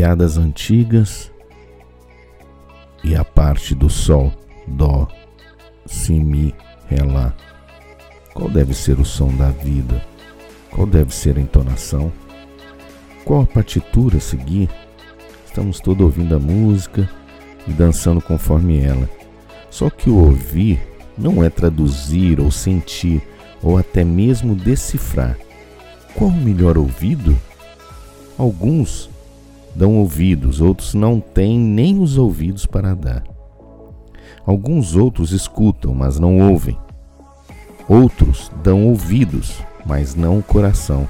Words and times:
piadas 0.00 0.38
antigas 0.38 1.30
e 3.04 3.14
a 3.14 3.22
parte 3.22 3.74
do 3.74 3.90
sol, 3.90 4.32
dó, 4.66 5.06
si, 5.84 6.14
mi, 6.14 6.54
ré, 6.88 7.02
lá. 7.04 7.36
Qual 8.32 8.48
deve 8.48 8.72
ser 8.72 8.98
o 8.98 9.04
som 9.04 9.28
da 9.36 9.50
vida? 9.50 10.02
Qual 10.70 10.86
deve 10.86 11.14
ser 11.14 11.36
a 11.36 11.40
entonação? 11.42 12.10
Qual 13.26 13.42
a 13.42 13.46
partitura 13.46 14.16
a 14.16 14.20
seguir? 14.20 14.70
Estamos 15.44 15.80
todos 15.80 16.02
ouvindo 16.02 16.34
a 16.34 16.38
música 16.38 17.06
e 17.68 17.70
dançando 17.70 18.22
conforme 18.22 18.82
ela. 18.82 19.19
Só 19.70 19.88
que 19.88 20.10
o 20.10 20.16
ouvir 20.16 20.80
não 21.16 21.44
é 21.44 21.48
traduzir 21.48 22.40
ou 22.40 22.50
sentir 22.50 23.22
ou 23.62 23.78
até 23.78 24.02
mesmo 24.02 24.54
decifrar. 24.54 25.38
Qual 26.14 26.28
o 26.28 26.34
melhor 26.34 26.76
ouvido? 26.76 27.38
Alguns 28.36 29.08
dão 29.74 29.98
ouvidos, 29.98 30.60
outros 30.60 30.94
não 30.94 31.20
têm 31.20 31.58
nem 31.58 32.00
os 32.00 32.18
ouvidos 32.18 32.66
para 32.66 32.94
dar. 32.94 33.22
Alguns 34.44 34.96
outros 34.96 35.30
escutam, 35.30 35.94
mas 35.94 36.18
não 36.18 36.50
ouvem. 36.50 36.76
Outros 37.88 38.50
dão 38.62 38.86
ouvidos, 38.88 39.62
mas 39.86 40.14
não 40.14 40.38
o 40.38 40.42
coração. 40.42 41.06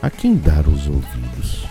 A 0.00 0.10
quem 0.10 0.36
dar 0.36 0.68
os 0.68 0.86
ouvidos? 0.86 1.66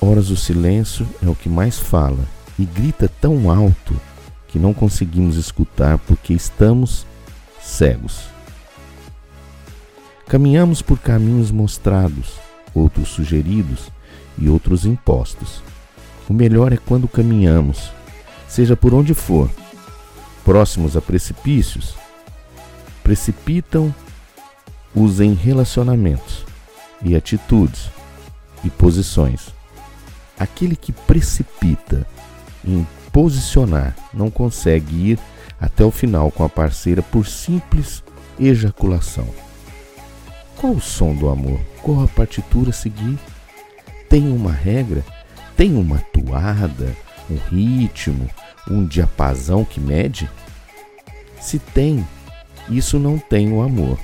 Horas 0.00 0.30
o 0.30 0.36
silêncio 0.36 1.06
é 1.22 1.28
o 1.28 1.34
que 1.34 1.48
mais 1.48 1.78
fala 1.78 2.37
e 2.58 2.64
grita 2.64 3.08
tão 3.20 3.50
alto 3.50 3.98
que 4.48 4.58
não 4.58 4.74
conseguimos 4.74 5.36
escutar 5.36 5.98
porque 5.98 6.32
estamos 6.32 7.06
cegos. 7.60 8.24
Caminhamos 10.26 10.82
por 10.82 10.98
caminhos 10.98 11.50
mostrados 11.50 12.38
outros 12.74 13.08
sugeridos 13.08 13.90
e 14.36 14.48
outros 14.48 14.84
impostos. 14.84 15.62
O 16.28 16.32
melhor 16.32 16.72
é 16.72 16.76
quando 16.76 17.08
caminhamos, 17.08 17.90
seja 18.46 18.76
por 18.76 18.92
onde 18.92 19.14
for, 19.14 19.50
próximos 20.44 20.96
a 20.96 21.00
precipícios, 21.00 21.94
precipitam 23.02 23.94
os 24.94 25.20
em 25.20 25.32
relacionamentos 25.32 26.44
e 27.02 27.14
atitudes 27.16 27.90
e 28.64 28.70
posições. 28.70 29.48
Aquele 30.38 30.76
que 30.76 30.92
precipita 30.92 32.06
em 32.64 32.86
posicionar 33.12 33.96
não 34.12 34.30
consegue 34.30 35.12
ir 35.12 35.18
até 35.60 35.84
o 35.84 35.90
final 35.90 36.30
com 36.30 36.44
a 36.44 36.48
parceira 36.48 37.02
por 37.02 37.26
simples 37.26 38.02
ejaculação. 38.38 39.26
Qual 40.56 40.72
o 40.72 40.80
som 40.80 41.14
do 41.14 41.28
amor? 41.28 41.60
Qual 41.82 42.02
a 42.02 42.08
partitura 42.08 42.70
a 42.70 42.72
seguir? 42.72 43.18
Tem 44.08 44.30
uma 44.30 44.52
regra? 44.52 45.04
Tem 45.56 45.76
uma 45.76 45.98
toada? 45.98 46.96
Um 47.30 47.36
ritmo? 47.36 48.28
Um 48.70 48.84
diapasão 48.84 49.64
que 49.64 49.80
mede? 49.80 50.28
Se 51.40 51.58
tem, 51.58 52.06
isso 52.68 52.98
não 52.98 53.18
tem 53.18 53.52
o 53.52 53.62
amor. 53.62 53.98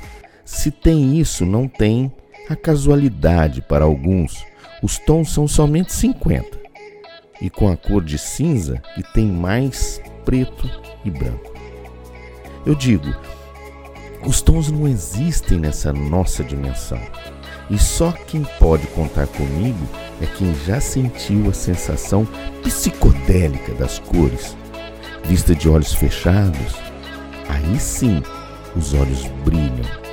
Se 0.44 0.70
tem 0.70 1.18
isso, 1.18 1.44
não 1.44 1.66
tem 1.66 2.12
a 2.48 2.54
casualidade 2.54 3.60
para 3.62 3.84
alguns. 3.84 4.44
Os 4.82 4.98
tons 4.98 5.32
são 5.32 5.48
somente 5.48 5.92
50. 5.92 6.63
E 7.40 7.50
com 7.50 7.70
a 7.70 7.76
cor 7.76 8.02
de 8.02 8.18
cinza, 8.18 8.80
que 8.94 9.02
tem 9.12 9.26
mais 9.26 10.00
preto 10.24 10.70
e 11.04 11.10
branco. 11.10 11.52
Eu 12.64 12.74
digo, 12.74 13.14
os 14.26 14.40
tons 14.40 14.70
não 14.70 14.88
existem 14.88 15.58
nessa 15.58 15.92
nossa 15.92 16.42
dimensão. 16.42 17.00
E 17.70 17.78
só 17.78 18.12
quem 18.12 18.44
pode 18.58 18.86
contar 18.88 19.26
comigo 19.26 19.86
é 20.20 20.26
quem 20.26 20.54
já 20.66 20.80
sentiu 20.80 21.48
a 21.48 21.52
sensação 21.52 22.26
psicodélica 22.62 23.74
das 23.74 23.98
cores. 23.98 24.56
Vista 25.24 25.54
de 25.54 25.68
olhos 25.68 25.92
fechados, 25.94 26.74
aí 27.48 27.78
sim 27.78 28.22
os 28.76 28.92
olhos 28.92 29.26
brilham 29.44 30.04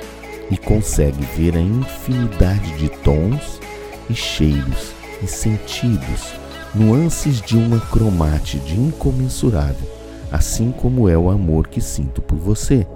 e 0.50 0.56
consegue 0.56 1.24
ver 1.36 1.56
a 1.56 1.60
infinidade 1.60 2.76
de 2.76 2.88
tons 2.88 3.60
e 4.08 4.14
cheiros 4.14 4.92
e 5.22 5.26
sentidos, 5.26 6.34
nuances 6.74 7.40
de 7.40 7.56
uma 7.56 7.78
cromate 7.78 8.56
incomensurável, 8.72 9.88
assim 10.30 10.72
como 10.72 11.08
é 11.08 11.16
o 11.16 11.30
amor 11.30 11.68
que 11.68 11.80
sinto 11.80 12.22
por 12.22 12.38
você. 12.38 12.86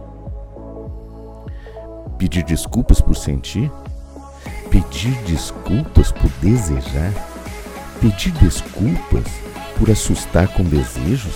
Pedir 2.19 2.42
desculpas 2.44 3.00
por 3.00 3.14
sentir? 3.14 3.70
Pedir 4.70 5.14
desculpas 5.25 6.10
por 6.10 6.31
desejar? 6.41 7.12
Pedir 8.00 8.32
desculpas 8.32 9.25
por 9.78 9.91
assustar 9.91 10.48
com 10.48 10.62
desejos? 10.64 11.34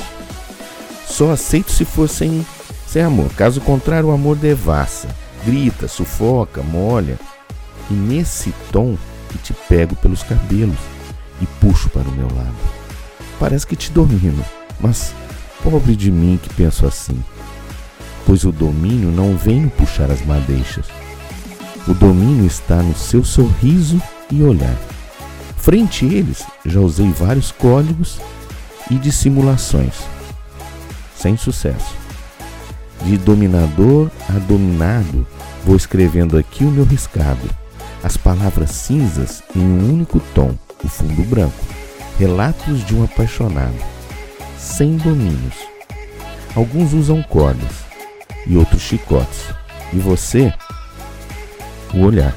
Só 1.06 1.32
aceito 1.32 1.70
se 1.70 1.84
for 1.84 2.08
sem, 2.08 2.46
sem 2.86 3.02
amor. 3.02 3.28
Caso 3.34 3.60
contrário, 3.60 4.08
o 4.08 4.12
amor 4.12 4.36
devassa, 4.36 5.08
grita, 5.44 5.86
sufoca, 5.86 6.62
molha. 6.62 7.18
E 7.90 7.94
nesse 7.94 8.54
tom 8.72 8.96
que 9.28 9.38
te 9.38 9.52
pego 9.52 9.94
pelos 9.96 10.22
cabelos 10.22 10.78
e 11.40 11.46
puxo 11.60 11.88
para 11.90 12.08
o 12.08 12.12
meu 12.12 12.26
lado. 12.26 12.54
Parece 13.38 13.66
que 13.66 13.76
te 13.76 13.90
domino, 13.90 14.44
mas 14.80 15.14
pobre 15.62 15.96
de 15.96 16.10
mim 16.10 16.38
que 16.42 16.52
penso 16.54 16.86
assim 16.86 17.22
pois 18.30 18.44
o 18.44 18.52
domínio 18.52 19.10
não 19.10 19.36
vem 19.36 19.62
no 19.62 19.70
puxar 19.70 20.08
as 20.08 20.24
madeixas. 20.24 20.86
O 21.88 21.92
domínio 21.92 22.46
está 22.46 22.76
no 22.76 22.94
seu 22.94 23.24
sorriso 23.24 24.00
e 24.30 24.40
olhar. 24.40 24.76
Frente 25.56 26.04
a 26.04 26.08
eles, 26.08 26.44
já 26.64 26.78
usei 26.78 27.10
vários 27.10 27.50
códigos 27.50 28.20
e 28.88 28.94
dissimulações, 28.94 29.94
sem 31.16 31.36
sucesso. 31.36 31.92
De 33.04 33.16
dominador 33.18 34.10
a 34.28 34.38
dominado, 34.38 35.26
vou 35.64 35.74
escrevendo 35.74 36.38
aqui 36.38 36.62
o 36.62 36.70
meu 36.70 36.84
riscado, 36.84 37.48
as 38.00 38.16
palavras 38.16 38.70
cinzas 38.70 39.42
em 39.56 39.60
um 39.60 39.92
único 39.92 40.20
tom, 40.34 40.54
o 40.82 40.88
fundo 40.88 41.22
branco, 41.24 41.64
relatos 42.18 42.84
de 42.84 42.94
um 42.94 43.04
apaixonado, 43.04 43.76
sem 44.58 44.96
domínios. 44.96 45.56
Alguns 46.54 46.92
usam 46.92 47.22
cordas, 47.22 47.90
e 48.46 48.56
outros 48.56 48.82
chicotes. 48.82 49.52
E 49.92 49.98
você, 49.98 50.52
o 51.94 52.04
olhar. 52.04 52.34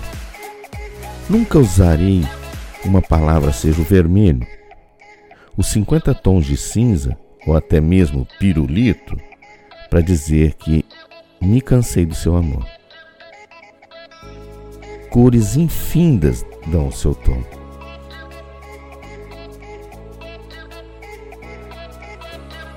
Nunca 1.30 1.60
usarei 1.60 2.26
uma 2.86 3.02
palavra 3.02 3.54
seja 3.54 3.82
o 3.82 3.86
vermelho, 3.86 4.46
os 5.56 5.68
50 5.68 6.14
tons 6.14 6.46
de 6.46 6.58
cinza 6.58 7.18
ou 7.46 7.56
até 7.56 7.80
mesmo 7.80 8.28
pirulito 8.40 9.18
para 9.90 10.02
dizer 10.02 10.56
que 10.56 10.86
me 11.42 11.62
cansei 11.62 12.06
do 12.06 12.16
seu 12.16 12.36
amor. 12.36 12.66
Cores 15.10 15.56
infindas 15.56 16.46
dão 16.68 16.88
o 16.88 16.92
seu 16.92 17.14
tom. 17.14 17.63